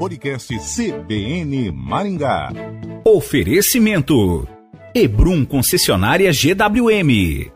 Podcast 0.00 0.58
CBN 0.60 1.70
Maringá. 1.72 2.50
Oferecimento. 3.04 4.48
Ebrum 4.94 5.44
Concessionária 5.44 6.32
GWM. 6.32 7.52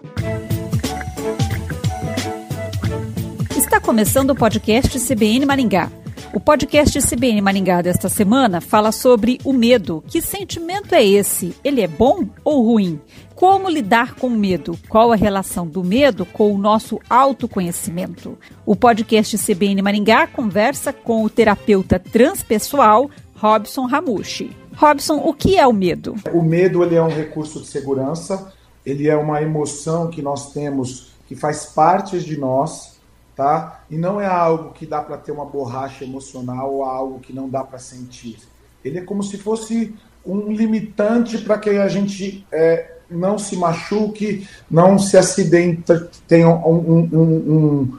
Está 3.56 3.80
começando 3.80 4.32
o 4.32 4.34
podcast 4.34 5.00
CBN 5.00 5.46
Maringá. 5.46 5.90
O 6.34 6.40
podcast 6.40 7.00
CBN 7.00 7.40
Maringá 7.40 7.80
desta 7.80 8.10
semana 8.10 8.60
fala 8.60 8.92
sobre 8.92 9.38
o 9.42 9.50
medo. 9.50 10.04
Que 10.06 10.20
sentimento 10.20 10.94
é 10.94 11.02
esse? 11.02 11.54
Ele 11.64 11.80
é 11.80 11.88
bom 11.88 12.28
ou 12.44 12.62
ruim? 12.62 13.00
Como 13.44 13.68
lidar 13.68 14.14
com 14.14 14.28
o 14.28 14.30
medo? 14.30 14.74
Qual 14.88 15.12
a 15.12 15.16
relação 15.16 15.66
do 15.66 15.84
medo 15.84 16.24
com 16.24 16.54
o 16.54 16.56
nosso 16.56 16.98
autoconhecimento? 17.10 18.38
O 18.64 18.74
podcast 18.74 19.36
CBN 19.36 19.82
Maringá 19.82 20.26
conversa 20.26 20.94
com 20.94 21.22
o 21.22 21.28
terapeuta 21.28 21.98
transpessoal 21.98 23.10
Robson 23.34 23.84
Ramushi. 23.84 24.56
Robson, 24.74 25.16
o 25.18 25.34
que 25.34 25.58
é 25.58 25.66
o 25.66 25.74
medo? 25.74 26.14
O 26.32 26.40
medo 26.40 26.82
ele 26.82 26.94
é 26.94 27.02
um 27.02 27.14
recurso 27.14 27.60
de 27.60 27.66
segurança, 27.66 28.50
ele 28.84 29.10
é 29.10 29.14
uma 29.14 29.42
emoção 29.42 30.08
que 30.08 30.22
nós 30.22 30.54
temos 30.54 31.12
que 31.28 31.36
faz 31.36 31.66
parte 31.66 32.20
de 32.20 32.38
nós 32.38 32.98
tá? 33.36 33.84
E 33.90 33.98
não 33.98 34.18
é 34.18 34.26
algo 34.26 34.72
que 34.72 34.86
dá 34.86 35.02
para 35.02 35.18
ter 35.18 35.32
uma 35.32 35.44
borracha 35.44 36.02
emocional 36.02 36.72
ou 36.72 36.82
algo 36.82 37.20
que 37.20 37.34
não 37.34 37.46
dá 37.50 37.62
para 37.62 37.78
sentir. 37.78 38.38
Ele 38.82 39.00
é 39.00 39.02
como 39.02 39.22
se 39.22 39.36
fosse 39.36 39.94
um 40.24 40.50
limitante 40.50 41.36
para 41.38 41.58
que 41.58 41.68
a 41.70 41.88
gente 41.88 42.46
é, 42.50 42.93
não 43.14 43.38
se 43.38 43.56
machuque, 43.56 44.46
não 44.70 44.98
se 44.98 45.16
acidente, 45.16 45.82
tenha 46.26 46.48
um, 46.48 47.08
um, 47.12 47.98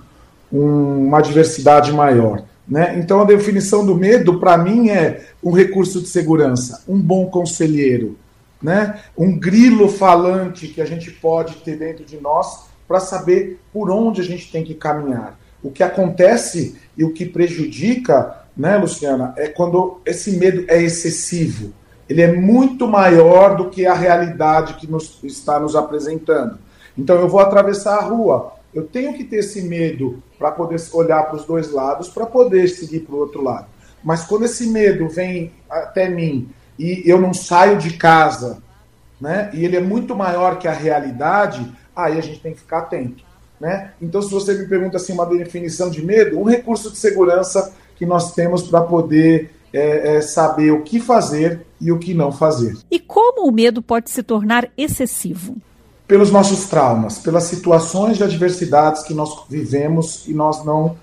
um, 0.52 1.08
uma 1.08 1.22
diversidade 1.22 1.91
maior. 1.91 2.44
Né? 2.68 2.98
Então, 2.98 3.22
a 3.22 3.26
definição 3.26 3.86
do 3.86 3.96
medo, 3.96 4.40
para 4.40 4.58
mim, 4.58 4.90
é 4.90 5.26
um 5.44 5.52
recurso 5.52 6.02
de 6.02 6.07
segurança, 6.07 6.84
um 6.88 6.99
bom 6.99 7.27
conselheiro, 7.27 8.18
né? 8.62 8.99
um 9.18 9.38
grilo 9.38 9.88
falante 9.88 10.68
que 10.68 10.82
a 10.82 10.85
gente 10.85 11.12
pode 11.12 11.55
ter 11.57 11.77
dentro 11.77 12.04
de 12.04 12.18
nós 12.18 12.66
para 12.88 13.00
saber 13.00 13.60
por 13.72 13.91
onde 13.91 14.22
a 14.22 14.24
gente 14.24 14.52
tem 14.52 14.63
que 14.63 14.74
caminhar. 14.74 15.40
O 15.62 15.72
que 15.72 15.84
acontece 15.84 16.76
e 16.98 17.04
o 17.04 17.12
que 17.12 17.26
prejudica, 17.26 18.44
né, 18.55 18.77
Luciana, 18.77 19.34
é 19.35 19.48
quando 19.48 20.00
esse 20.05 20.38
medo 20.38 20.63
é 20.68 20.82
excessivo. 20.82 21.74
Ele 22.07 22.21
é 22.21 22.31
muito 22.31 22.87
maior 22.87 23.55
do 23.55 23.70
que 23.70 23.85
a 23.85 23.93
realidade 23.93 24.75
que 24.75 24.87
nos, 24.87 25.20
está 25.23 25.59
nos 25.59 25.75
apresentando. 25.75 26.59
Então 26.98 27.20
eu 27.20 27.27
vou 27.27 27.39
atravessar 27.39 27.98
a 27.98 28.03
rua, 28.03 28.53
eu 28.73 28.84
tenho 28.84 29.13
que 29.13 29.23
ter 29.23 29.37
esse 29.37 29.61
medo 29.61 30.21
para 30.37 30.51
poder 30.51 30.81
olhar 30.93 31.23
para 31.23 31.37
os 31.37 31.45
dois 31.45 31.71
lados, 31.71 32.09
para 32.09 32.26
poder 32.26 32.67
seguir 32.67 33.01
para 33.01 33.15
o 33.15 33.20
outro 33.20 33.41
lado. 33.41 33.67
Mas 34.03 34.26
quando 34.26 34.45
esse 34.45 34.67
medo 34.67 35.07
vem 35.07 35.51
até 35.70 36.09
mim 36.09 36.49
e 36.77 37.01
eu 37.05 37.20
não 37.20 37.33
saio 37.33 37.77
de 37.77 37.93
casa, 37.93 38.61
né, 39.20 39.49
e 39.53 39.63
ele 39.63 39.77
é 39.77 39.81
muito 39.81 40.15
maior 40.15 40.59
que 40.59 40.67
a 40.67 40.73
realidade, 40.73 41.71
aí 41.95 42.17
a 42.17 42.21
gente 42.21 42.41
tem 42.41 42.53
que 42.53 42.59
ficar 42.59 42.79
atento. 42.79 43.23
Né? 43.59 43.91
Então, 44.01 44.21
se 44.21 44.29
você 44.29 44.53
me 44.53 44.67
pergunta 44.67 44.98
assim, 44.98 45.13
uma 45.13 45.26
definição 45.26 45.89
de 45.89 46.05
medo, 46.05 46.37
um 46.37 46.43
recurso 46.43 46.91
de 46.91 46.98
segurança 46.98 47.73
que 47.95 48.05
nós 48.05 48.33
temos 48.33 48.63
para 48.63 48.81
poder 48.81 49.54
é, 49.76 50.15
é, 50.15 50.21
saber 50.21 50.71
o 50.71 50.84
que 50.84 51.01
fazer 51.01 51.65
e 51.81 51.91
o 51.91 51.99
que 51.99 52.13
não 52.13 52.31
fazer. 52.31 52.77
E 52.90 52.98
como 52.98 53.48
o 53.48 53.51
medo 53.51 53.82
pode 53.82 54.09
se 54.09 54.23
tornar 54.23 54.70
excessivo? 54.77 55.57
Pelos 56.07 56.32
nossos 56.32 56.65
traumas, 56.65 57.17
pelas 57.17 57.43
situações 57.43 58.17
de 58.17 58.23
adversidades 58.23 59.04
que 59.04 59.13
nós 59.13 59.43
vivemos 59.49 60.26
e 60.27 60.34
nós 60.34 60.63
não 60.63 60.95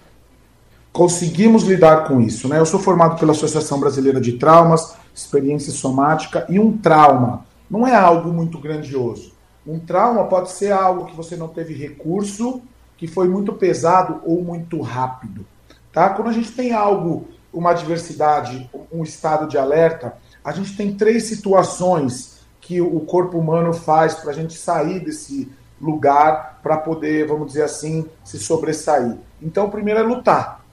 conseguimos 0.91 1.65
lidar 1.65 2.09
com 2.09 2.21
isso. 2.21 2.49
Né? 2.49 2.59
Eu 2.59 2.67
sou 2.67 2.81
formado 2.81 3.19
pela 3.19 3.33
Associação 3.33 3.79
Brasileira 3.79 4.21
de 4.21 4.33
Traumas, 4.33 4.95
Experiência 5.15 5.73
Somática, 5.73 6.47
e 6.49 6.59
um 6.59 6.77
trauma 6.77 7.45
não 7.69 7.87
é 7.87 7.95
algo 7.95 8.33
muito 8.33 8.59
grandioso. 8.59 9.33
Um 9.67 9.79
trauma 9.79 10.25
pode 10.25 10.51
ser 10.51 10.73
algo 10.73 11.07
que 11.07 11.17
você 11.17 11.37
não 11.37 11.49
teve 11.49 11.75
recurso, 11.75 12.63
que 12.97 13.07
foi 13.07 13.29
muito 13.29 13.53
pesado 13.53 14.21
ou 14.25 14.43
muito 14.43 14.81
rápido. 14.81 15.45
Tá? 15.93 16.09
Quando 16.11 16.29
a 16.29 16.33
gente 16.33 16.53
tem 16.53 16.73
algo, 16.73 17.29
uma 17.53 17.71
adversidade, 17.71 18.71
um 18.91 19.03
estado 19.03 19.47
de 19.47 19.59
alerta, 19.59 20.17
a 20.45 20.53
gente 20.53 20.77
tem 20.77 20.95
três 20.95 21.25
situações 21.25 22.41
que 22.61 22.81
o 22.81 23.01
corpo 23.01 23.39
humano 23.39 23.73
faz 23.73 24.15
para 24.15 24.31
a 24.31 24.35
gente 24.35 24.57
sair 24.57 25.01
desse 25.01 25.51
lugar 25.81 26.61
para 26.63 26.77
poder, 26.77 27.27
vamos 27.27 27.49
dizer 27.49 27.65
assim, 27.65 28.09
se 28.25 28.39
sobressair. 28.39 29.17
Então, 29.41 29.67
o 29.67 29.71
primeiro 29.71 30.01
é 30.01 30.03
lutar, 30.03 30.65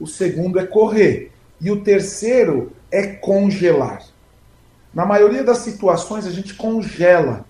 o 0.00 0.06
segundo 0.06 0.58
é 0.58 0.66
correr 0.66 1.30
e 1.60 1.70
o 1.70 1.82
terceiro 1.82 2.72
é 2.90 3.06
congelar. 3.06 4.02
Na 4.92 5.04
maioria 5.04 5.44
das 5.44 5.58
situações, 5.58 6.26
a 6.26 6.30
gente 6.30 6.54
congela 6.54 7.44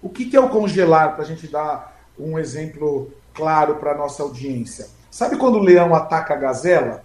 o 0.00 0.08
que, 0.08 0.34
é 0.36 0.40
o 0.40 0.48
congelar, 0.48 1.14
para 1.14 1.24
a 1.24 1.26
gente 1.26 1.48
dar 1.48 1.96
um 2.16 2.38
exemplo 2.38 3.12
claro 3.34 3.76
para 3.76 3.92
a 3.92 3.96
nossa 3.96 4.22
audiência? 4.22 4.86
Sabe 5.10 5.36
quando 5.36 5.56
o 5.56 5.62
leão 5.62 5.94
ataca 5.94 6.34
a 6.34 6.36
gazela 6.36 7.04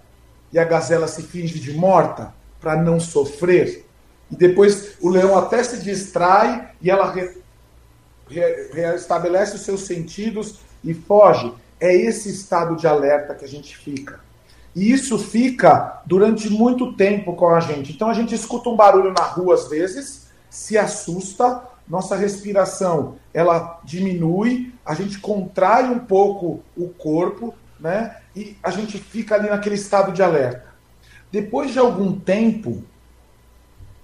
e 0.53 0.59
a 0.59 0.63
gazela 0.63 1.07
se 1.07 1.23
finge 1.23 1.59
de 1.59 1.73
morta 1.73 2.33
para 2.61 2.75
não 2.75 2.99
sofrer? 2.99 3.85
E 4.31 4.35
depois 4.35 4.93
o 5.01 5.09
leão 5.09 5.37
até 5.37 5.63
se 5.63 5.83
distrai 5.83 6.69
e 6.81 6.89
ela 6.89 7.11
re, 7.11 7.37
re, 8.29 8.69
restabelece 8.73 9.55
os 9.55 9.61
seus 9.61 9.81
sentidos 9.81 10.59
e 10.83 10.93
foge. 10.93 11.51
É 11.79 11.93
esse 11.93 12.29
estado 12.29 12.75
de 12.75 12.87
alerta 12.87 13.35
que 13.35 13.43
a 13.43 13.47
gente 13.47 13.75
fica. 13.75 14.19
E 14.75 14.91
isso 14.91 15.19
fica 15.19 16.01
durante 16.05 16.49
muito 16.49 16.93
tempo 16.93 17.35
com 17.35 17.49
a 17.49 17.59
gente. 17.59 17.91
Então 17.91 18.09
a 18.09 18.13
gente 18.13 18.33
escuta 18.33 18.69
um 18.69 18.75
barulho 18.75 19.13
na 19.13 19.23
rua 19.23 19.55
às 19.55 19.67
vezes, 19.67 20.27
se 20.49 20.77
assusta, 20.77 21.61
nossa 21.87 22.15
respiração 22.15 23.17
ela 23.33 23.79
diminui, 23.83 24.73
a 24.85 24.93
gente 24.93 25.19
contrai 25.19 25.85
um 25.85 25.99
pouco 25.99 26.61
o 26.77 26.89
corpo, 26.89 27.53
né? 27.79 28.17
E 28.35 28.57
a 28.63 28.69
gente 28.71 28.97
fica 28.97 29.35
ali 29.35 29.49
naquele 29.49 29.75
estado 29.75 30.11
de 30.11 30.21
alerta. 30.21 30.73
Depois 31.31 31.71
de 31.71 31.79
algum 31.79 32.17
tempo, 32.19 32.83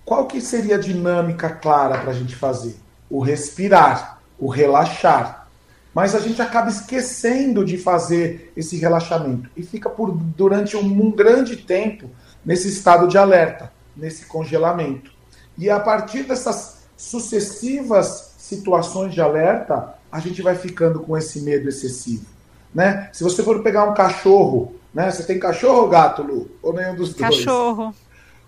qual 0.04 0.26
que 0.26 0.42
seria 0.42 0.76
a 0.76 0.80
dinâmica 0.80 1.50
clara 1.50 2.00
para 2.00 2.12
a 2.12 2.14
gente 2.14 2.36
fazer? 2.36 2.76
O 3.10 3.22
respirar, 3.22 4.20
o 4.40 4.48
relaxar. 4.48 5.48
Mas 5.94 6.16
a 6.16 6.20
gente 6.20 6.42
acaba 6.42 6.70
esquecendo 6.70 7.64
de 7.64 7.78
fazer 7.78 8.52
esse 8.56 8.78
relaxamento 8.78 9.50
e 9.56 9.64
fica 9.64 9.90
por 9.90 10.12
durante 10.12 10.76
um, 10.76 11.12
grande 11.12 11.58
tempo 11.58 12.10
nesse 12.46 12.68
estado 12.70 13.08
de 13.08 13.18
alerta, 13.18 13.72
nesse 13.96 14.26
congelamento. 14.26 15.12
E 15.58 15.70
a 15.70 15.80
partir 15.80 16.24
dessas 16.24 16.80
sucessivas 16.96 18.34
situações 18.38 19.14
de 19.14 19.22
alerta, 19.22 19.96
a 20.12 20.20
gente 20.20 20.42
vai 20.42 20.56
ficando 20.56 21.02
com 21.02 21.16
esse 21.16 21.42
medo 21.42 21.70
excessivo. 21.70 22.26
Né? 22.74 23.10
Se 23.12 23.24
você 23.24 23.44
for 23.44 23.62
pegar 23.64 23.86
um 23.86 23.94
cachorro, 23.94 24.76
né? 24.94 25.10
Você 25.12 25.24
tem 25.24 25.40
cachorro 25.40 25.82
ou 25.82 25.88
gato, 25.88 26.22
Lu? 26.22 26.50
Ou 26.62 26.74
nenhum 26.74 26.96
dos 26.96 27.14
dois? 27.14 27.38
Cachorro. 27.38 27.94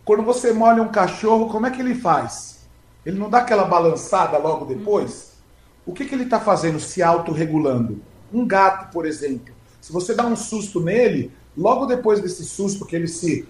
Quando 0.04 0.24
você 0.24 0.52
molha 0.52 0.82
um 0.82 0.90
cachorro, 0.90 1.50
como 1.50 1.68
é 1.68 1.72
que 1.72 1.82
ele 1.82 1.96
faz? 1.96 2.68
Ele 3.06 3.18
não 3.18 3.30
dá 3.30 3.40
aquela 3.40 3.66
balançada 3.66 4.38
logo 4.38 4.66
depois? 4.66 5.34
O 5.86 5.94
que, 5.94 6.06
que 6.06 6.16
ele 6.16 6.24
está 6.24 6.40
fazendo? 6.40 6.80
Se 6.80 7.02
autorregulando. 7.02 8.02
Um 8.34 8.46
gato, 8.46 8.92
por 8.92 9.06
exemplo. 9.06 9.54
Se 9.80 9.92
você 9.92 10.14
dá 10.14 10.26
um 10.26 10.36
susto 10.36 10.80
nele, 10.80 11.32
logo 11.58 11.86
depois 11.86 12.20
desse 12.20 12.44
susto, 12.44 12.86
que 12.86 12.96
ele 12.96 13.08
se 13.08 13.48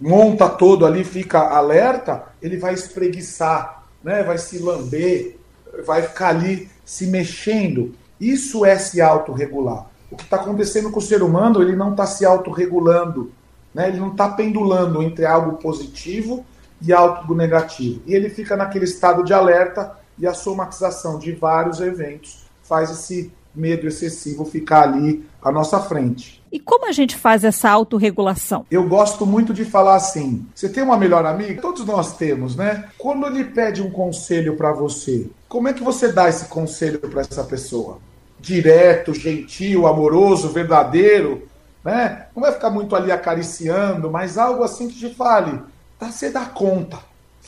monta 0.00 0.48
todo 0.48 0.86
ali, 0.86 1.04
fica 1.04 1.40
alerta, 1.40 2.24
ele 2.40 2.56
vai 2.56 2.74
espreguiçar 2.74 3.78
né, 4.02 4.22
vai 4.22 4.38
se 4.38 4.58
lamber, 4.58 5.36
vai 5.84 6.02
ficar 6.02 6.28
ali 6.28 6.68
se 6.84 7.06
mexendo. 7.06 7.94
Isso 8.20 8.64
é 8.64 8.78
se 8.78 9.00
autorregular. 9.00 9.86
O 10.10 10.16
que 10.16 10.24
está 10.24 10.36
acontecendo 10.36 10.90
com 10.90 10.98
o 10.98 11.02
ser 11.02 11.22
humano, 11.22 11.62
ele 11.62 11.76
não 11.76 11.90
está 11.90 12.06
se 12.06 12.24
autorregulando, 12.24 13.30
né? 13.74 13.88
ele 13.88 14.00
não 14.00 14.12
está 14.12 14.28
pendulando 14.28 15.02
entre 15.02 15.26
algo 15.26 15.56
positivo 15.56 16.44
e 16.80 16.92
algo 16.92 17.34
negativo. 17.34 18.00
E 18.06 18.14
ele 18.14 18.30
fica 18.30 18.56
naquele 18.56 18.84
estado 18.84 19.22
de 19.22 19.34
alerta 19.34 19.98
e 20.18 20.26
a 20.26 20.34
somatização 20.34 21.18
de 21.18 21.32
vários 21.32 21.80
eventos 21.80 22.48
faz 22.62 22.90
esse 22.90 23.32
medo 23.54 23.86
excessivo 23.86 24.44
ficar 24.44 24.84
ali 24.84 25.26
à 25.42 25.50
nossa 25.50 25.80
frente. 25.80 26.42
E 26.50 26.58
como 26.58 26.88
a 26.88 26.92
gente 26.92 27.16
faz 27.16 27.44
essa 27.44 27.68
autorregulação? 27.68 28.64
Eu 28.70 28.86
gosto 28.88 29.26
muito 29.26 29.52
de 29.52 29.64
falar 29.64 29.96
assim: 29.96 30.46
você 30.54 30.68
tem 30.68 30.82
uma 30.82 30.96
melhor 30.96 31.26
amiga? 31.26 31.60
Todos 31.60 31.84
nós 31.84 32.16
temos, 32.16 32.56
né? 32.56 32.88
Quando 32.96 33.26
ele 33.26 33.44
pede 33.44 33.82
um 33.82 33.90
conselho 33.90 34.56
para 34.56 34.72
você, 34.72 35.28
como 35.48 35.68
é 35.68 35.72
que 35.72 35.82
você 35.82 36.12
dá 36.12 36.28
esse 36.28 36.46
conselho 36.46 36.98
para 36.98 37.22
essa 37.22 37.44
pessoa? 37.44 37.98
Direto, 38.40 39.12
gentil, 39.14 39.86
amoroso, 39.86 40.50
verdadeiro, 40.50 41.48
né? 41.84 42.26
Não 42.34 42.42
vai 42.42 42.52
ficar 42.52 42.70
muito 42.70 42.94
ali 42.94 43.10
acariciando, 43.10 44.10
mas 44.10 44.38
algo 44.38 44.62
assim 44.62 44.88
que 44.88 44.98
te 44.98 45.14
fale, 45.14 45.60
tá, 45.98 46.10
você 46.10 46.30
dá 46.30 46.46
conta, 46.46 46.98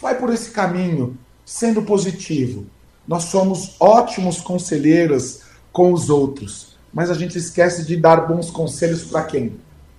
vai 0.00 0.18
por 0.18 0.32
esse 0.32 0.50
caminho, 0.50 1.16
sendo 1.44 1.82
positivo. 1.82 2.66
Nós 3.06 3.24
somos 3.24 3.76
ótimos 3.80 4.40
conselheiros 4.40 5.42
com 5.72 5.92
os 5.92 6.10
outros 6.10 6.70
mas 6.92 7.10
a 7.10 7.14
gente 7.14 7.38
esquece 7.38 7.84
de 7.84 7.96
dar 7.96 8.26
bons 8.26 8.50
conselhos 8.50 9.04
para 9.04 9.24
quem? 9.24 9.56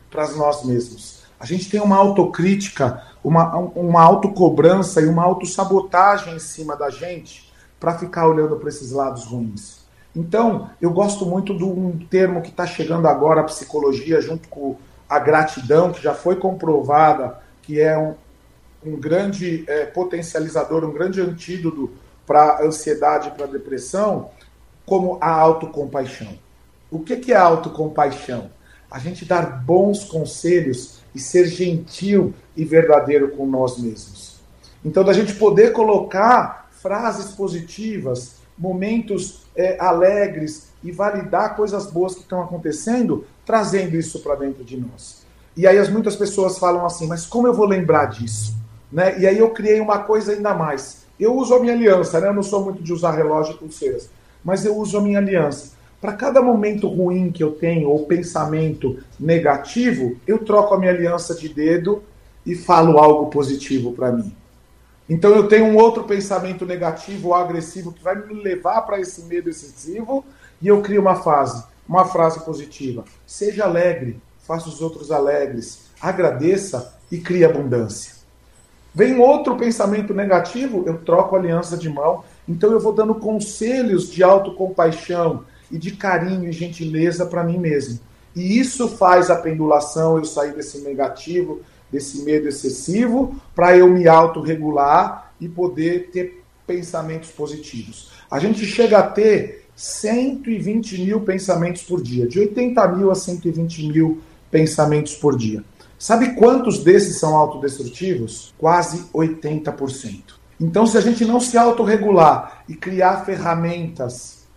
Para 0.10 0.30
nós 0.32 0.64
mesmos. 0.64 1.22
A 1.40 1.46
gente 1.46 1.70
tem 1.70 1.82
uma 1.82 1.96
autocrítica, 1.96 3.04
uma, 3.24 3.56
uma 3.58 4.02
autocobrança 4.02 5.02
e 5.02 5.08
uma 5.08 5.24
autossabotagem 5.24 6.36
em 6.36 6.40
cima 6.40 6.76
da 6.76 6.90
gente 6.90 7.52
para 7.80 7.98
ficar 7.98 8.28
olhando 8.28 8.58
para 8.58 8.70
esses 8.70 8.92
lados 8.92 9.26
ruins. 9.26 9.81
Então, 10.16 10.70
eu 10.82 10.92
gosto 10.92 11.26
muito 11.26 11.58
de 11.58 11.64
um 11.64 11.98
termo 12.10 12.42
que 12.42 12.50
está 12.50 12.66
chegando 12.66 13.08
agora, 13.08 13.42
a 13.42 13.46
psicologia, 13.46 14.20
junto 14.20 14.50
com 14.50 14.76
a 15.08 15.20
gratidão, 15.20 15.92
que 15.92 16.02
já 16.02 16.14
foi 16.14 16.36
comprovada 16.36 17.40
que 17.62 17.80
é 17.80 17.98
um, 17.98 18.16
um 18.84 19.00
grande 19.00 19.64
é, 19.68 19.86
potencializador, 19.86 20.84
um 20.84 20.92
grande 20.92 21.22
antídoto 21.22 21.92
para 22.26 22.66
ansiedade 22.66 23.30
e 23.30 23.32
para 23.32 23.46
a 23.46 23.50
depressão, 23.50 24.30
como 24.86 25.18
a 25.22 25.30
autocompaixão. 25.30 26.38
O 26.90 27.00
que, 27.00 27.16
que 27.18 27.32
é 27.32 27.38
autocompaixão? 27.38 28.50
A 28.90 29.00
gente 29.00 29.24
dar 29.24 29.64
bons 29.64 30.04
conselhos 30.04 31.02
e 31.16 31.20
ser 31.20 31.46
gentil 31.46 32.34
e 32.56 32.66
verdadeiro 32.66 33.30
com 33.30 33.46
nós 33.46 33.78
mesmos. 33.78 34.42
Então, 34.84 35.04
da 35.04 35.14
gente 35.14 35.36
poder 35.36 35.72
colocar 35.72 36.70
frases 36.72 37.34
positivas, 37.34 38.41
momentos 38.62 39.42
é, 39.56 39.76
alegres 39.80 40.68
e 40.84 40.92
validar 40.92 41.56
coisas 41.56 41.88
boas 41.88 42.14
que 42.14 42.22
estão 42.22 42.42
acontecendo, 42.42 43.26
trazendo 43.44 43.96
isso 43.98 44.20
para 44.20 44.36
dentro 44.36 44.64
de 44.64 44.78
nós. 44.78 45.26
E 45.58 45.66
aí 45.66 45.80
as 45.80 45.90
muitas 45.90 46.16
pessoas 46.16 46.60
falam 46.60 46.86
assim, 46.86 47.08
mas 47.08 47.26
como 47.26 47.48
eu 47.48 47.54
vou 47.54 47.66
lembrar 47.66 48.06
disso? 48.06 48.56
Né? 48.92 49.20
E 49.20 49.26
aí 49.28 49.40
eu 49.40 49.50
criei 49.50 49.82
uma 49.82 50.00
coisa 50.00 50.34
ainda 50.34 50.54
mais. 50.54 51.02
Eu 51.20 51.36
uso 51.36 51.56
a 51.56 51.60
minha 51.60 51.74
aliança, 51.74 52.20
né? 52.20 52.28
Eu 52.28 52.34
não 52.34 52.44
sou 52.44 52.64
muito 52.64 52.82
de 52.82 52.94
usar 52.94 53.12
relógio 53.12 53.56
e 53.56 53.58
pulseiras, 53.58 54.10
mas 54.44 54.66
eu 54.66 54.76
uso 54.78 54.98
a 54.98 55.02
minha 55.02 55.20
aliança. 55.20 55.74
Para 56.00 56.14
cada 56.14 56.42
momento 56.42 56.88
ruim 56.88 57.32
que 57.32 57.44
eu 57.44 57.52
tenho 57.52 57.90
ou 57.90 58.06
pensamento 58.06 58.98
negativo, 59.20 60.16
eu 60.26 60.40
troco 60.40 60.74
a 60.74 60.80
minha 60.80 60.92
aliança 60.92 61.36
de 61.36 61.48
dedo 61.48 62.02
e 62.46 62.56
falo 62.56 62.98
algo 62.98 63.28
positivo 63.30 63.94
para 63.94 64.12
mim. 64.12 64.36
Então 65.12 65.36
eu 65.36 65.46
tenho 65.46 65.66
um 65.66 65.76
outro 65.76 66.06
pensamento 66.06 66.66
negativo 66.66 67.28
ou 67.28 67.34
agressivo 67.34 67.92
que 67.92 68.02
vai 68.02 68.16
me 68.16 68.42
levar 68.42 68.84
para 68.84 68.98
esse 68.98 69.24
medo 69.24 69.50
excessivo 69.50 70.24
e 70.62 70.70
eu 70.70 70.82
crio 70.82 71.02
uma 71.02 71.18
fase, 71.18 71.66
uma 71.86 72.06
frase 72.06 72.40
positiva. 72.46 73.04
Seja 73.28 73.66
alegre, 73.66 74.22
faça 74.48 74.70
os 74.70 74.82
outros 74.82 75.12
alegres, 75.12 75.82
agradeça 76.00 76.98
e 77.12 77.18
crie 77.18 77.44
abundância. 77.44 78.14
Vem 78.96 79.20
outro 79.20 79.58
pensamento 79.58 80.14
negativo, 80.14 80.86
eu 80.88 81.00
troco 81.00 81.36
aliança 81.36 81.76
de 81.76 81.90
mão. 81.90 82.24
Então 82.48 82.72
eu 82.72 82.80
vou 82.80 82.94
dando 82.94 83.16
conselhos 83.16 84.10
de 84.10 84.24
autocompaixão 84.24 85.44
e 85.70 85.78
de 85.78 85.92
carinho 85.92 86.48
e 86.48 86.54
gentileza 86.54 87.26
para 87.26 87.44
mim 87.44 87.58
mesmo. 87.58 88.00
E 88.34 88.58
isso 88.58 88.88
faz 88.88 89.30
a 89.30 89.36
pendulação, 89.36 90.18
eu 90.18 90.24
sair 90.24 90.54
desse 90.54 90.80
negativo, 90.80 91.60
desse 91.92 92.24
medo 92.24 92.48
excessivo, 92.48 93.36
para 93.54 93.78
eu 93.78 93.90
me 93.90 94.08
autorregular 94.08 95.34
e 95.40 95.50
poder 95.50 96.10
ter 96.12 96.44
pensamentos 96.66 97.30
positivos. 97.32 98.12
A 98.30 98.40
gente 98.40 98.66
chega 98.66 99.00
a 99.00 99.04
ter 99.04 99.66
120 99.76 101.02
mil 101.02 101.22
pensamentos 101.22 101.82
por 101.82 102.02
dia, 102.02 102.28
de 102.28 102.40
80 102.40 102.88
mil 102.90 103.12
a 103.12 103.16
120 103.16 103.88
mil 103.88 104.22
pensamentos 104.50 105.16
por 105.16 105.38
dia. 105.38 105.64
Sabe 105.98 106.34
quantos 106.36 106.84
desses 106.84 107.20
são 107.20 107.36
autodestrutivos? 107.36 108.54
Quase 108.58 109.06
80%. 109.14 110.34
Então, 110.60 110.86
se 110.86 110.98
a 110.98 111.02
gente 111.02 111.26
não 111.26 111.40
se 111.40 111.58
autorregular 111.58 112.64
e 112.70 112.76
criar 112.76 113.26
ferramentas 113.26 114.48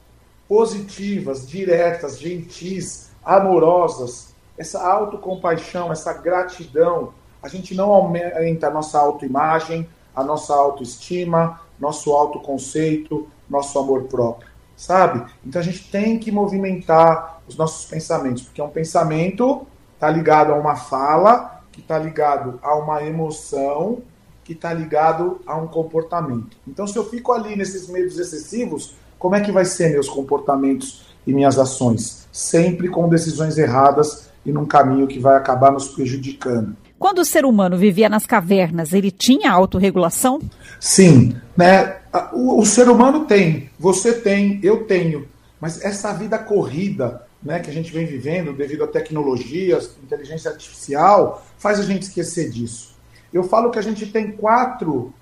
positivas, 0.47 1.49
diretas, 1.49 2.19
gentis, 2.19 3.11
amorosas, 3.25 4.35
essa 4.57 4.87
autocompaixão, 4.87 5.91
essa 5.91 6.13
gratidão, 6.13 7.13
a 7.45 7.49
gente 7.49 7.75
não 7.75 7.93
aumenta 7.93 8.69
a 8.69 8.71
nossa 8.71 8.99
autoimagem, 8.99 9.87
a 10.17 10.25
nossa 10.25 10.55
autoestima, 10.55 11.61
nosso 11.79 12.11
autoconceito, 12.13 13.29
nosso 13.49 13.79
amor 13.79 14.05
próprio, 14.05 14.49
sabe? 14.75 15.31
Então 15.45 15.61
a 15.61 15.65
gente 15.65 15.91
tem 15.91 16.19
que 16.19 16.33
movimentar 16.33 17.43
os 17.47 17.57
nossos 17.57 17.85
pensamentos, 17.85 18.45
porque 18.45 18.61
é 18.61 18.65
um 18.65 18.71
pensamento 18.71 19.67
está 19.95 20.11
ligado 20.11 20.53
a 20.53 20.57
uma 20.57 20.77
fala, 20.77 21.63
que 21.73 21.81
está 21.81 21.99
ligado 21.99 22.59
a 22.63 22.75
uma 22.77 23.03
emoção, 23.03 24.03
que 24.45 24.53
está 24.53 24.73
ligado 24.73 25.41
a 25.47 25.57
um 25.57 25.67
comportamento. 25.67 26.57
Então, 26.67 26.87
se 26.87 26.97
eu 26.97 27.09
fico 27.09 27.33
ali 27.33 27.57
nesses 27.57 27.89
medos 27.89 28.19
excessivos, 28.19 28.97
como 29.19 29.35
é 29.35 29.41
que 29.41 29.51
vai 29.51 29.65
ser 29.65 29.91
meus 29.91 30.09
comportamentos 30.09 31.07
e 31.27 31.33
minhas 31.33 31.59
ações? 31.59 32.29
Sempre 32.31 32.89
com 32.89 33.09
decisões 33.09 33.57
erradas 33.57 34.29
e 34.45 34.53
num 34.53 34.67
caminho 34.67 35.07
que 35.07 35.19
vai 35.19 35.37
acabar 35.37 35.73
nos 35.73 35.89
prejudicando. 35.89 36.77
Quando 37.05 37.19
o 37.19 37.25
ser 37.27 37.45
humano 37.45 37.77
vivia 37.77 38.09
nas 38.09 38.25
cavernas, 38.25 38.95
ele 38.95 39.11
tinha 39.11 39.53
autorregulação? 39.53 40.41
Sim, 40.81 41.37
né? 41.55 41.99
O, 42.33 42.59
o 42.59 42.65
ser 42.65 42.89
humano 42.89 43.27
tem, 43.27 43.69
você 43.79 44.15
tem, 44.15 44.59
eu 44.63 44.87
tenho, 44.87 45.29
mas 45.61 45.85
essa 45.85 46.15
vida 46.15 46.39
corrida, 46.39 47.27
né, 47.43 47.61
que 47.61 47.69
a 47.69 47.73
gente 47.75 47.93
vem 47.93 48.07
vivendo 48.07 48.55
devido 48.55 48.85
a 48.85 48.87
tecnologias, 48.87 49.99
inteligência 50.03 50.51
artificial, 50.51 51.45
faz 51.59 51.79
a 51.79 51.83
gente 51.83 52.05
esquecer 52.05 52.49
disso. 52.49 52.97
Eu 53.31 53.45
falo 53.45 53.71
que 53.71 53.79
a 53.79 53.83
gente 53.83 54.07
tem 54.07 54.33
quatro 54.33 55.13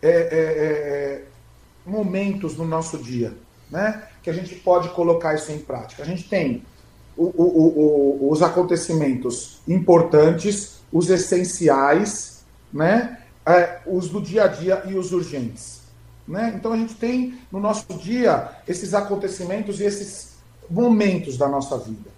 é, 0.00 0.08
é, 0.08 0.12
é, 0.12 1.22
momentos 1.84 2.56
no 2.56 2.64
nosso 2.64 2.96
dia, 2.96 3.34
né, 3.68 4.04
que 4.22 4.30
a 4.30 4.32
gente 4.32 4.54
pode 4.54 4.88
colocar 4.90 5.34
isso 5.34 5.50
em 5.50 5.58
prática. 5.58 6.04
A 6.04 6.06
gente 6.06 6.28
tem 6.28 6.62
o, 7.16 7.24
o, 7.24 8.28
o, 8.28 8.30
os 8.30 8.40
acontecimentos 8.40 9.60
importantes, 9.66 10.83
os 10.94 11.10
essenciais, 11.10 12.44
né, 12.72 13.18
é, 13.44 13.80
os 13.84 14.08
do 14.08 14.22
dia 14.22 14.44
a 14.44 14.46
dia 14.46 14.84
e 14.86 14.94
os 14.94 15.12
urgentes. 15.12 15.80
Né? 16.26 16.54
Então 16.56 16.72
a 16.72 16.76
gente 16.76 16.94
tem 16.94 17.36
no 17.50 17.58
nosso 17.58 17.92
dia 17.94 18.52
esses 18.66 18.94
acontecimentos 18.94 19.80
e 19.80 19.84
esses 19.84 20.34
momentos 20.70 21.36
da 21.36 21.48
nossa 21.48 21.76
vida. 21.76 22.08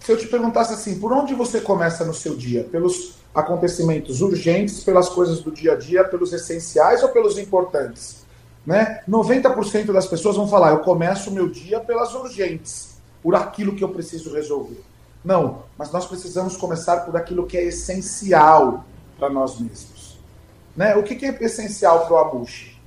Se 0.00 0.10
eu 0.10 0.16
te 0.16 0.26
perguntasse 0.26 0.72
assim, 0.72 0.98
por 0.98 1.12
onde 1.12 1.34
você 1.34 1.60
começa 1.60 2.02
no 2.04 2.14
seu 2.14 2.34
dia? 2.34 2.64
Pelos 2.64 3.18
acontecimentos 3.34 4.22
urgentes, 4.22 4.82
pelas 4.82 5.10
coisas 5.10 5.40
do 5.40 5.52
dia 5.52 5.72
a 5.72 5.76
dia, 5.76 6.02
pelos 6.02 6.32
essenciais 6.32 7.02
ou 7.02 7.10
pelos 7.10 7.36
importantes? 7.38 8.24
Né? 8.66 9.02
90% 9.06 9.92
das 9.92 10.06
pessoas 10.06 10.36
vão 10.36 10.48
falar, 10.48 10.70
eu 10.70 10.78
começo 10.78 11.28
o 11.28 11.32
meu 11.32 11.48
dia 11.48 11.78
pelas 11.78 12.14
urgentes, 12.14 12.96
por 13.22 13.34
aquilo 13.34 13.76
que 13.76 13.84
eu 13.84 13.90
preciso 13.90 14.32
resolver. 14.32 14.82
Não, 15.24 15.64
mas 15.76 15.90
nós 15.90 16.06
precisamos 16.06 16.56
começar 16.56 16.98
por 17.00 17.16
aquilo 17.16 17.46
que 17.46 17.56
é 17.56 17.64
essencial 17.64 18.84
para 19.18 19.28
nós 19.28 19.58
mesmos. 19.58 20.18
Né? 20.76 20.94
O 20.94 21.02
que 21.02 21.26
é 21.26 21.44
essencial 21.44 22.06
para 22.06 22.14
o 22.14 22.18
Abushi? 22.18 22.80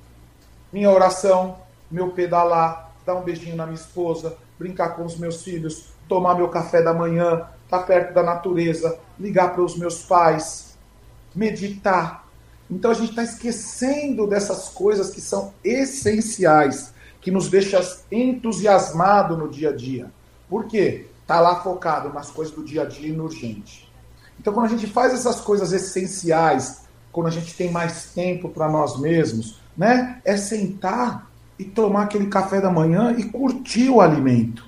Minha 0.71 0.89
oração, 0.89 1.57
meu 1.89 2.11
pedalar, 2.11 2.93
dar 3.05 3.15
um 3.15 3.21
beijinho 3.21 3.55
na 3.55 3.65
minha 3.65 3.75
esposa, 3.75 4.37
brincar 4.57 4.95
com 4.95 5.03
os 5.03 5.17
meus 5.17 5.43
filhos, 5.43 5.89
tomar 6.07 6.35
meu 6.35 6.47
café 6.47 6.81
da 6.81 6.93
manhã, 6.93 7.47
estar 7.65 7.79
tá 7.79 7.83
perto 7.83 8.13
da 8.13 8.23
natureza, 8.23 8.97
ligar 9.19 9.53
para 9.53 9.61
os 9.61 9.77
meus 9.77 10.03
pais, 10.03 10.77
meditar. 11.35 12.25
Então 12.69 12.91
a 12.91 12.93
gente 12.93 13.09
está 13.09 13.23
esquecendo 13.23 14.25
dessas 14.25 14.69
coisas 14.69 15.09
que 15.09 15.19
são 15.19 15.53
essenciais, 15.63 16.93
que 17.19 17.29
nos 17.29 17.49
deixam 17.49 17.81
entusiasmado 18.09 19.35
no 19.35 19.49
dia 19.49 19.69
a 19.69 19.75
dia. 19.75 20.09
Por 20.49 20.65
quê? 20.65 21.10
Está 21.31 21.39
lá 21.39 21.61
focado 21.61 22.13
nas 22.13 22.29
coisas 22.29 22.53
do 22.53 22.61
dia 22.61 22.81
a 22.81 22.85
dia 22.85 23.07
e 23.07 23.13
no 23.13 23.23
urgente. 23.23 23.89
Então 24.37 24.51
quando 24.51 24.65
a 24.65 24.69
gente 24.69 24.85
faz 24.85 25.13
essas 25.13 25.39
coisas 25.39 25.71
essenciais, 25.71 26.81
quando 27.09 27.27
a 27.27 27.31
gente 27.31 27.55
tem 27.55 27.71
mais 27.71 28.11
tempo 28.13 28.49
para 28.49 28.67
nós 28.67 28.99
mesmos, 28.99 29.57
né? 29.77 30.19
É 30.25 30.35
sentar 30.35 31.31
e 31.57 31.63
tomar 31.63 32.01
aquele 32.01 32.25
café 32.25 32.59
da 32.59 32.69
manhã 32.69 33.15
e 33.17 33.23
curtir 33.23 33.87
o 33.87 34.01
alimento. 34.01 34.65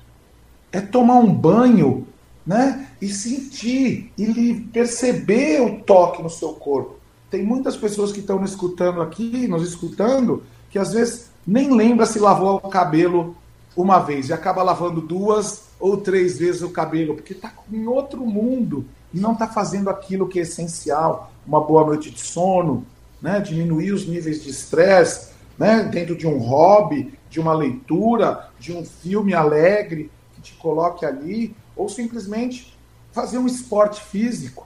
É 0.71 0.79
tomar 0.79 1.15
um 1.15 1.33
banho, 1.33 2.07
né? 2.47 2.87
E 3.01 3.09
sentir 3.09 4.13
e 4.17 4.53
perceber 4.71 5.59
o 5.59 5.81
toque 5.81 6.23
no 6.23 6.29
seu 6.29 6.53
corpo. 6.53 6.95
Tem 7.29 7.43
muitas 7.43 7.75
pessoas 7.75 8.13
que 8.13 8.21
estão 8.21 8.39
nos 8.39 8.51
escutando 8.51 9.01
aqui, 9.01 9.49
nos 9.49 9.67
escutando, 9.67 10.43
que 10.69 10.79
às 10.79 10.93
vezes 10.93 11.29
nem 11.45 11.75
lembra 11.75 12.05
se 12.05 12.19
lavou 12.19 12.55
o 12.63 12.69
cabelo 12.69 13.35
uma 13.75 13.99
vez 13.99 14.29
e 14.29 14.33
acaba 14.33 14.63
lavando 14.63 15.01
duas 15.01 15.72
ou 15.83 15.97
três 15.97 16.37
vezes 16.37 16.61
o 16.61 16.69
cabelo, 16.69 17.13
porque 17.13 17.33
está 17.33 17.51
em 17.69 17.85
outro 17.87 18.25
mundo 18.25 18.85
e 19.13 19.19
não 19.19 19.33
está 19.33 19.49
fazendo 19.49 19.89
aquilo 19.89 20.29
que 20.29 20.39
é 20.39 20.43
essencial, 20.43 21.33
uma 21.45 21.59
boa 21.59 21.85
noite 21.85 22.09
de 22.09 22.21
sono, 22.21 22.85
né? 23.21 23.41
diminuir 23.41 23.91
os 23.91 24.07
níveis 24.07 24.41
de 24.41 24.49
estresse, 24.49 25.33
né, 25.57 25.83
dentro 25.83 26.15
de 26.15 26.25
um 26.25 26.37
hobby, 26.37 27.13
de 27.29 27.37
uma 27.37 27.53
leitura, 27.53 28.47
de 28.57 28.71
um 28.71 28.85
filme 28.85 29.33
alegre 29.33 30.09
que 30.33 30.41
te 30.41 30.53
coloque 30.53 31.05
ali, 31.05 31.53
ou 31.75 31.89
simplesmente 31.89 32.73
fazer 33.11 33.37
um 33.37 33.45
esporte 33.45 34.01
físico. 34.01 34.65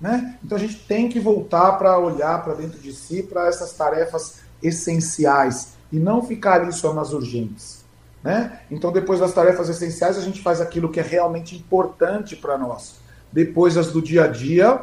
Né? 0.00 0.38
Então 0.44 0.56
a 0.56 0.60
gente 0.60 0.76
tem 0.86 1.08
que 1.08 1.18
voltar 1.18 1.72
para 1.72 1.98
olhar 1.98 2.40
para 2.44 2.54
dentro 2.54 2.78
de 2.78 2.92
si, 2.92 3.24
para 3.24 3.48
essas 3.48 3.72
tarefas 3.72 4.36
essenciais, 4.62 5.72
e 5.90 5.98
não 5.98 6.22
ficar 6.22 6.60
ali 6.60 6.72
só 6.72 6.94
nas 6.94 7.12
urgentes. 7.12 7.81
Né? 8.22 8.60
Então, 8.70 8.92
depois 8.92 9.20
das 9.20 9.32
tarefas 9.32 9.68
essenciais, 9.68 10.16
a 10.16 10.20
gente 10.20 10.40
faz 10.40 10.60
aquilo 10.60 10.90
que 10.90 11.00
é 11.00 11.02
realmente 11.02 11.56
importante 11.56 12.36
para 12.36 12.56
nós. 12.56 12.96
Depois, 13.32 13.76
as 13.76 13.90
do 13.90 14.00
dia 14.00 14.24
a 14.24 14.28
dia, 14.28 14.80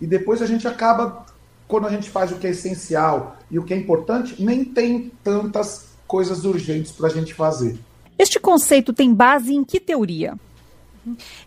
e 0.00 0.06
depois 0.06 0.42
a 0.42 0.46
gente 0.46 0.66
acaba, 0.66 1.24
quando 1.68 1.86
a 1.86 1.90
gente 1.90 2.10
faz 2.10 2.32
o 2.32 2.36
que 2.36 2.46
é 2.46 2.50
essencial 2.50 3.36
e 3.50 3.58
o 3.58 3.64
que 3.64 3.72
é 3.72 3.76
importante, 3.76 4.42
nem 4.42 4.64
tem 4.64 5.12
tantas 5.22 5.86
coisas 6.06 6.44
urgentes 6.44 6.92
para 6.92 7.06
a 7.06 7.10
gente 7.10 7.32
fazer. 7.32 7.78
Este 8.18 8.38
conceito 8.40 8.92
tem 8.92 9.12
base 9.12 9.54
em 9.54 9.64
que 9.64 9.78
teoria? 9.80 10.34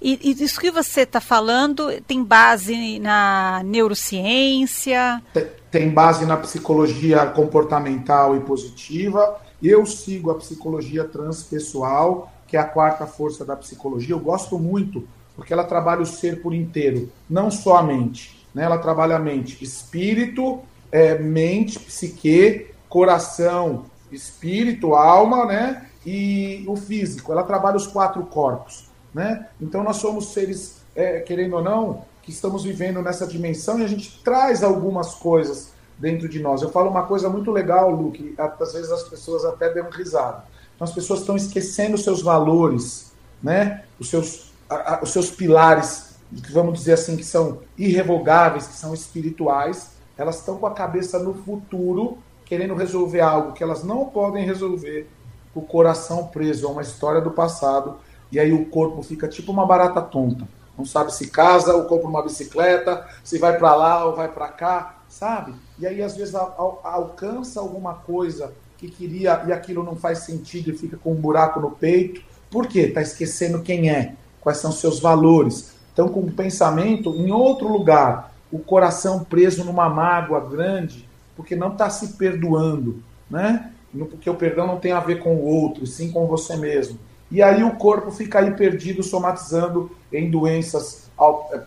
E, 0.02 0.20
e 0.24 0.44
isso 0.44 0.60
que 0.60 0.70
você 0.70 1.02
está 1.02 1.20
falando 1.20 1.90
tem 2.06 2.24
base 2.24 3.00
na 3.00 3.62
neurociência? 3.66 5.22
Tem, 5.34 5.48
tem 5.72 5.90
base 5.90 6.26
na 6.26 6.38
psicologia 6.38 7.26
comportamental 7.28 8.36
e 8.36 8.40
positiva. 8.42 9.40
Eu 9.62 9.86
sigo 9.86 10.32
a 10.32 10.36
psicologia 10.36 11.04
transpessoal, 11.04 12.32
que 12.48 12.56
é 12.56 12.60
a 12.60 12.66
quarta 12.66 13.06
força 13.06 13.44
da 13.44 13.56
psicologia. 13.56 14.14
Eu 14.14 14.20
gosto 14.20 14.58
muito, 14.60 15.08
porque 15.36 15.52
ela 15.52 15.64
trabalha 15.64 16.02
o 16.02 16.06
ser 16.06 16.42
por 16.42 16.54
inteiro, 16.54 17.10
não 17.30 17.50
só 17.50 17.78
a 17.78 17.84
mente. 17.84 18.46
Né? 18.54 18.64
Ela 18.64 18.78
trabalha 18.78 19.16
a 19.16 19.20
mente, 19.20 19.64
espírito, 19.64 20.60
é, 20.92 21.18
mente, 21.18 21.80
psique, 21.80 22.68
coração, 22.88 23.86
espírito, 24.12 24.96
alma, 24.96 25.46
né? 25.46 25.88
E 26.06 26.64
o 26.68 26.76
físico. 26.76 27.32
Ela 27.32 27.44
trabalha 27.44 27.76
os 27.76 27.86
quatro 27.86 28.24
corpos. 28.26 28.90
Né? 29.14 29.48
Então 29.60 29.84
nós 29.84 29.98
somos 29.98 30.32
seres, 30.32 30.82
é, 30.96 31.20
querendo 31.20 31.58
ou 31.58 31.64
não, 31.64 32.06
que 32.22 32.32
estamos 32.32 32.64
vivendo 32.64 33.02
nessa 33.02 33.26
dimensão 33.26 33.80
e 33.80 33.84
a 33.84 33.88
gente 33.88 34.22
traz 34.24 34.64
algumas 34.64 35.16
coisas 35.16 35.72
dentro 35.98 36.30
de 36.30 36.40
nós. 36.40 36.62
Eu 36.62 36.70
falo 36.70 36.90
uma 36.90 37.04
coisa 37.04 37.30
muito 37.30 37.52
legal, 37.52 37.90
Luke, 37.90 38.36
às 38.38 38.74
vezes 38.74 38.92
as 38.92 39.04
pessoas 39.04 39.44
até 39.46 39.74
dão 39.74 39.90
risada. 39.90 40.44
Então 40.76 40.86
as 40.86 40.94
pessoas 40.94 41.22
estão 41.22 41.36
esquecendo 41.36 41.96
os 41.96 42.04
seus 42.04 42.22
valores, 42.22 43.12
né? 43.42 43.84
os, 44.00 44.10
seus, 44.10 44.52
a, 44.70 44.96
a, 44.96 45.04
os 45.04 45.12
seus 45.12 45.32
pilares, 45.32 46.16
vamos 46.52 46.80
dizer 46.80 46.94
assim, 46.94 47.18
que 47.18 47.24
são 47.24 47.60
irrevogáveis, 47.78 48.68
que 48.68 48.76
são 48.76 48.94
espirituais, 48.94 49.92
elas 50.18 50.40
estão 50.40 50.58
com 50.58 50.68
a 50.68 50.74
cabeça 50.74 51.18
no 51.20 51.34
futuro, 51.34 52.18
querendo 52.46 52.76
resolver 52.76 53.22
algo 53.22 53.54
que 53.54 53.64
elas 53.64 53.84
não 53.84 54.06
podem 54.06 54.46
resolver, 54.46 55.10
o 55.54 55.62
coração 55.62 56.28
preso 56.28 56.68
a 56.68 56.72
uma 56.72 56.82
história 56.82 57.20
do 57.20 57.32
passado 57.32 57.98
e 58.32 58.40
aí 58.40 58.52
o 58.54 58.66
corpo 58.66 59.02
fica 59.02 59.28
tipo 59.28 59.52
uma 59.52 59.66
barata 59.66 60.02
tonta. 60.02 60.48
Não 60.78 60.86
sabe 60.86 61.12
se 61.14 61.30
casa 61.30 61.74
ou 61.74 61.86
compra 61.86 62.08
uma 62.08 62.22
bicicleta, 62.22 63.08
se 63.24 63.40
vai 63.40 63.58
para 63.58 63.74
lá 63.76 64.06
ou 64.06 64.16
vai 64.16 64.28
para 64.28 64.48
cá, 64.50 64.97
sabe? 65.10 65.54
E 65.80 65.88
aí 65.88 66.02
às 66.02 66.16
vezes 66.16 66.36
al 66.36 66.82
alcança 66.84 67.60
alguma 67.60 67.94
coisa 67.94 68.54
que 68.78 68.90
queria 68.90 69.44
e 69.48 69.52
aquilo 69.52 69.84
não 69.84 69.96
faz 69.96 70.20
sentido 70.20 70.70
e 70.70 70.78
fica 70.78 70.98
com 70.98 71.12
um 71.12 71.16
buraco 71.16 71.60
no 71.60 71.72
peito. 71.72 72.22
Por 72.50 72.68
quê? 72.68 72.82
Está 72.82 73.02
esquecendo 73.02 73.62
quem 73.62 73.90
é, 73.90 74.14
quais 74.40 74.60
são 74.60 74.72
seus 74.72 75.00
valores. 75.00 75.76
Então, 75.92 76.08
com 76.08 76.20
o 76.20 76.32
pensamento 76.32 77.10
em 77.16 77.32
outro 77.32 77.68
lugar, 77.68 78.32
o 78.52 78.60
coração 78.60 79.24
preso 79.24 79.64
numa 79.64 79.90
mágoa 79.90 80.40
grande, 80.40 81.10
porque 81.36 81.56
não 81.56 81.72
está 81.72 81.90
se 81.90 82.14
perdoando, 82.14 83.02
né? 83.30 83.72
Porque 83.92 84.30
o 84.30 84.36
perdão 84.36 84.68
não 84.68 84.80
tem 84.80 84.92
a 84.92 85.00
ver 85.00 85.20
com 85.20 85.36
o 85.36 85.44
outro, 85.44 85.88
sim 85.88 86.12
com 86.12 86.28
você 86.28 86.56
mesmo. 86.56 87.00
E 87.32 87.42
aí 87.42 87.64
o 87.64 87.76
corpo 87.76 88.12
fica 88.12 88.40
aí 88.40 88.52
perdido, 88.52 89.04
somatizando 89.04 89.92
em 90.14 90.30
doenças 90.30 91.10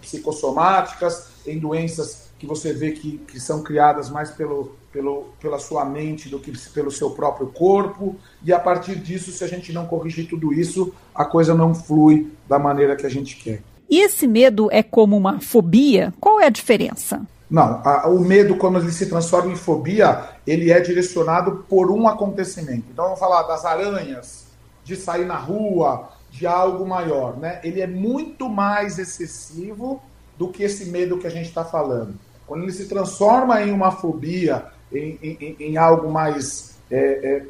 psicossomáticas, 0.00 1.28
em 1.46 1.58
doenças 1.58 2.29
que 2.40 2.46
você 2.46 2.72
vê 2.72 2.92
que, 2.92 3.18
que 3.18 3.38
são 3.38 3.62
criadas 3.62 4.08
mais 4.08 4.30
pelo, 4.30 4.74
pelo, 4.90 5.26
pela 5.38 5.58
sua 5.58 5.84
mente 5.84 6.26
do 6.30 6.40
que 6.40 6.50
pelo 6.70 6.90
seu 6.90 7.10
próprio 7.10 7.48
corpo. 7.48 8.16
E 8.42 8.50
a 8.50 8.58
partir 8.58 8.96
disso, 8.96 9.30
se 9.30 9.44
a 9.44 9.46
gente 9.46 9.74
não 9.74 9.86
corrigir 9.86 10.26
tudo 10.26 10.50
isso, 10.50 10.90
a 11.14 11.26
coisa 11.26 11.54
não 11.54 11.74
flui 11.74 12.32
da 12.48 12.58
maneira 12.58 12.96
que 12.96 13.04
a 13.04 13.10
gente 13.10 13.36
quer. 13.36 13.62
E 13.90 14.00
esse 14.00 14.26
medo 14.26 14.70
é 14.72 14.82
como 14.82 15.18
uma 15.18 15.38
fobia? 15.38 16.14
Qual 16.18 16.40
é 16.40 16.46
a 16.46 16.50
diferença? 16.50 17.20
Não, 17.50 17.82
a, 17.84 18.08
o 18.08 18.18
medo, 18.20 18.56
quando 18.56 18.78
ele 18.78 18.90
se 18.90 19.04
transforma 19.04 19.52
em 19.52 19.56
fobia, 19.56 20.30
ele 20.46 20.72
é 20.72 20.80
direcionado 20.80 21.66
por 21.68 21.90
um 21.90 22.08
acontecimento. 22.08 22.84
Então, 22.90 23.04
vamos 23.04 23.20
falar 23.20 23.42
das 23.42 23.66
aranhas 23.66 24.46
de 24.82 24.96
sair 24.96 25.26
na 25.26 25.36
rua, 25.36 26.08
de 26.30 26.46
algo 26.46 26.88
maior, 26.88 27.36
né? 27.36 27.60
Ele 27.62 27.82
é 27.82 27.86
muito 27.86 28.48
mais 28.48 28.98
excessivo 28.98 30.00
do 30.38 30.48
que 30.48 30.62
esse 30.62 30.86
medo 30.86 31.18
que 31.18 31.26
a 31.26 31.30
gente 31.30 31.48
está 31.48 31.66
falando. 31.66 32.14
Quando 32.50 32.64
ele 32.64 32.72
se 32.72 32.86
transforma 32.86 33.62
em 33.62 33.70
uma 33.70 33.92
fobia, 33.92 34.64
em, 34.92 35.16
em, 35.22 35.56
em 35.60 35.76
algo 35.76 36.10
mais 36.10 36.74
é, 36.90 36.96
é, 36.96 37.46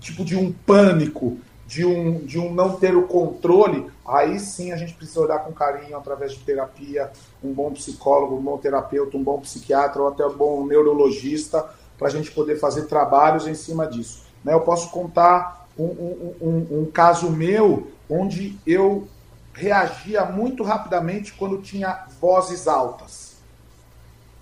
tipo 0.00 0.24
de 0.24 0.34
um 0.34 0.50
pânico, 0.50 1.38
de 1.68 1.86
um, 1.86 2.18
de 2.18 2.36
um 2.36 2.52
não 2.52 2.72
ter 2.72 2.96
o 2.96 3.04
controle, 3.04 3.86
aí 4.04 4.40
sim 4.40 4.72
a 4.72 4.76
gente 4.76 4.94
precisa 4.94 5.20
olhar 5.20 5.38
com 5.44 5.52
carinho 5.52 5.96
através 5.96 6.32
de 6.32 6.40
terapia, 6.40 7.12
um 7.44 7.52
bom 7.52 7.72
psicólogo, 7.72 8.34
um 8.34 8.42
bom 8.42 8.58
terapeuta, 8.58 9.16
um 9.16 9.22
bom 9.22 9.38
psiquiatra 9.38 10.02
ou 10.02 10.08
até 10.08 10.26
um 10.26 10.36
bom 10.36 10.66
neurologista, 10.66 11.70
para 11.96 12.08
a 12.08 12.10
gente 12.10 12.32
poder 12.32 12.58
fazer 12.58 12.86
trabalhos 12.88 13.46
em 13.46 13.54
cima 13.54 13.86
disso. 13.86 14.24
Né? 14.42 14.52
Eu 14.52 14.62
posso 14.62 14.90
contar 14.90 15.68
um, 15.78 15.84
um, 15.84 16.66
um 16.72 16.90
caso 16.92 17.30
meu 17.30 17.86
onde 18.08 18.58
eu 18.66 19.06
reagia 19.54 20.24
muito 20.24 20.64
rapidamente 20.64 21.34
quando 21.34 21.62
tinha 21.62 22.04
vozes 22.20 22.66
altas. 22.66 23.29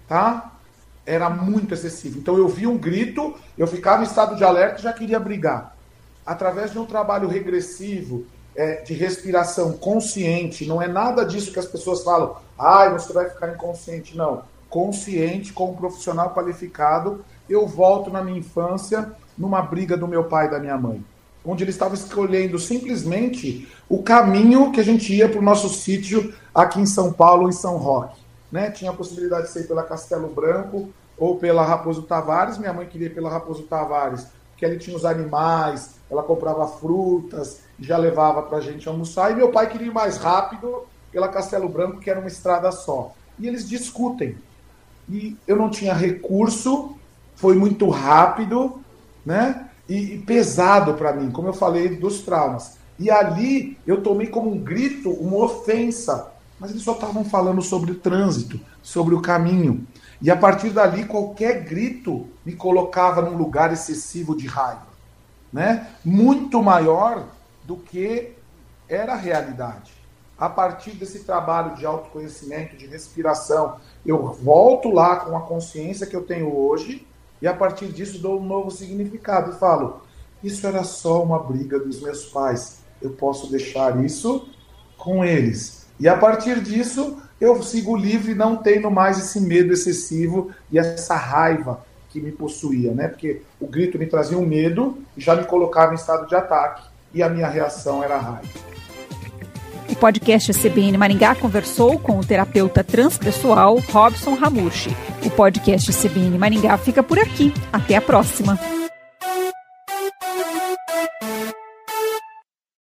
Tá? 0.08 0.52
Era 1.04 1.28
muito 1.28 1.74
excessivo. 1.74 2.18
Então 2.18 2.36
eu 2.36 2.48
via 2.48 2.68
um 2.68 2.78
grito, 2.78 3.34
eu 3.56 3.66
ficava 3.66 4.02
em 4.02 4.06
estado 4.06 4.36
de 4.36 4.44
alerta 4.44 4.80
e 4.80 4.82
já 4.82 4.92
queria 4.92 5.20
brigar. 5.20 5.76
Através 6.24 6.72
de 6.72 6.78
um 6.78 6.86
trabalho 6.86 7.28
regressivo, 7.28 8.26
é, 8.54 8.82
de 8.82 8.94
respiração 8.94 9.72
consciente, 9.72 10.66
não 10.66 10.82
é 10.82 10.88
nada 10.88 11.24
disso 11.24 11.52
que 11.52 11.58
as 11.58 11.66
pessoas 11.66 12.02
falam, 12.02 12.36
ai, 12.58 12.88
ah, 12.88 12.90
você 12.90 13.12
vai 13.12 13.28
ficar 13.28 13.54
inconsciente. 13.54 14.16
Não. 14.16 14.42
Consciente, 14.68 15.52
com 15.52 15.70
um 15.70 15.76
profissional 15.76 16.34
qualificado, 16.34 17.24
eu 17.48 17.66
volto 17.66 18.10
na 18.10 18.22
minha 18.22 18.38
infância 18.38 19.12
numa 19.36 19.62
briga 19.62 19.96
do 19.96 20.08
meu 20.08 20.24
pai 20.24 20.46
e 20.46 20.50
da 20.50 20.58
minha 20.58 20.76
mãe 20.76 21.02
onde 21.44 21.64
ele 21.64 21.70
estava 21.70 21.94
escolhendo 21.94 22.58
simplesmente 22.58 23.66
o 23.88 24.02
caminho 24.02 24.70
que 24.70 24.80
a 24.80 24.84
gente 24.84 25.14
ia 25.14 25.28
para 25.28 25.38
o 25.38 25.42
nosso 25.42 25.68
sítio 25.70 26.34
aqui 26.54 26.78
em 26.78 26.86
São 26.86 27.10
Paulo, 27.10 27.48
em 27.48 27.52
São 27.52 27.78
Roque. 27.78 28.20
Né? 28.50 28.70
Tinha 28.70 28.90
a 28.90 28.94
possibilidade 28.94 29.46
de 29.46 29.52
ser 29.52 29.66
pela 29.66 29.82
Castelo 29.82 30.28
Branco 30.28 30.88
ou 31.16 31.36
pela 31.36 31.64
Raposo 31.64 32.02
Tavares. 32.02 32.58
Minha 32.58 32.72
mãe 32.72 32.86
queria 32.86 33.10
pela 33.10 33.30
Raposo 33.30 33.64
Tavares, 33.64 34.26
porque 34.50 34.64
ali 34.64 34.78
tinha 34.78 34.96
os 34.96 35.04
animais, 35.04 35.96
ela 36.10 36.22
comprava 36.22 36.66
frutas 36.66 37.60
já 37.80 37.96
levava 37.96 38.42
para 38.42 38.58
a 38.58 38.60
gente 38.60 38.88
almoçar. 38.88 39.30
E 39.30 39.36
meu 39.36 39.50
pai 39.50 39.68
queria 39.68 39.86
ir 39.86 39.92
mais 39.92 40.16
rápido 40.16 40.82
pela 41.12 41.28
Castelo 41.28 41.68
Branco, 41.68 42.00
que 42.00 42.10
era 42.10 42.18
uma 42.18 42.28
estrada 42.28 42.72
só. 42.72 43.14
E 43.38 43.46
eles 43.46 43.68
discutem. 43.68 44.36
E 45.08 45.36
eu 45.46 45.56
não 45.56 45.70
tinha 45.70 45.94
recurso, 45.94 46.96
foi 47.36 47.54
muito 47.54 47.88
rápido, 47.88 48.80
né? 49.24 49.68
e, 49.88 50.14
e 50.14 50.18
pesado 50.18 50.94
para 50.94 51.12
mim, 51.12 51.30
como 51.30 51.48
eu 51.48 51.54
falei 51.54 51.96
dos 51.96 52.20
traumas. 52.20 52.76
E 52.98 53.10
ali 53.10 53.78
eu 53.86 54.02
tomei 54.02 54.26
como 54.26 54.52
um 54.52 54.58
grito, 54.58 55.10
uma 55.10 55.44
ofensa. 55.44 56.32
Mas 56.58 56.70
eles 56.70 56.82
só 56.82 56.92
estavam 56.92 57.24
falando 57.24 57.62
sobre 57.62 57.92
o 57.92 57.94
trânsito, 57.94 58.60
sobre 58.82 59.14
o 59.14 59.22
caminho. 59.22 59.86
E 60.20 60.30
a 60.30 60.36
partir 60.36 60.70
dali, 60.70 61.04
qualquer 61.04 61.64
grito 61.64 62.26
me 62.44 62.54
colocava 62.54 63.22
num 63.22 63.36
lugar 63.36 63.72
excessivo 63.72 64.36
de 64.36 64.46
raiva. 64.46 64.88
Né? 65.52 65.88
Muito 66.04 66.62
maior 66.62 67.24
do 67.64 67.76
que 67.76 68.32
era 68.88 69.12
a 69.12 69.16
realidade. 69.16 69.92
A 70.36 70.48
partir 70.48 70.92
desse 70.92 71.20
trabalho 71.20 71.74
de 71.74 71.84
autoconhecimento, 71.84 72.76
de 72.76 72.86
respiração, 72.86 73.76
eu 74.06 74.32
volto 74.32 74.90
lá 74.90 75.16
com 75.16 75.36
a 75.36 75.40
consciência 75.42 76.06
que 76.06 76.14
eu 76.14 76.22
tenho 76.22 76.56
hoje 76.56 77.06
e 77.40 77.46
a 77.46 77.54
partir 77.54 77.88
disso 77.88 78.18
dou 78.18 78.40
um 78.40 78.44
novo 78.44 78.70
significado 78.70 79.52
e 79.52 79.58
falo: 79.58 80.02
isso 80.42 80.66
era 80.66 80.84
só 80.84 81.22
uma 81.22 81.38
briga 81.38 81.78
dos 81.78 82.00
meus 82.00 82.26
pais. 82.26 82.80
Eu 83.02 83.10
posso 83.10 83.50
deixar 83.50 84.04
isso 84.04 84.48
com 84.96 85.24
eles. 85.24 85.77
E 86.00 86.08
a 86.08 86.16
partir 86.16 86.60
disso, 86.60 87.18
eu 87.40 87.62
sigo 87.62 87.96
livre, 87.96 88.34
não 88.34 88.56
tendo 88.56 88.90
mais 88.90 89.18
esse 89.18 89.40
medo 89.40 89.72
excessivo 89.72 90.50
e 90.70 90.78
essa 90.78 91.14
raiva 91.14 91.84
que 92.10 92.20
me 92.20 92.32
possuía, 92.32 92.92
né? 92.92 93.08
Porque 93.08 93.42
o 93.60 93.66
grito 93.66 93.98
me 93.98 94.06
trazia 94.06 94.38
um 94.38 94.46
medo 94.46 94.98
e 95.16 95.20
já 95.20 95.34
me 95.34 95.44
colocava 95.44 95.92
em 95.92 95.96
estado 95.96 96.26
de 96.26 96.34
ataque 96.34 96.82
e 97.12 97.22
a 97.22 97.28
minha 97.28 97.48
reação 97.48 98.02
era 98.02 98.18
raiva. 98.18 98.48
O 99.88 99.96
podcast 99.96 100.52
CBN 100.52 100.98
Maringá 100.98 101.34
conversou 101.34 101.98
com 101.98 102.18
o 102.18 102.24
terapeuta 102.24 102.84
transpessoal 102.84 103.78
Robson 103.90 104.34
Ramushi. 104.34 104.94
O 105.24 105.30
podcast 105.30 105.90
CBN 105.92 106.36
Maringá 106.36 106.76
fica 106.76 107.02
por 107.02 107.18
aqui. 107.18 107.54
Até 107.72 107.96
a 107.96 108.00
próxima. 108.00 108.58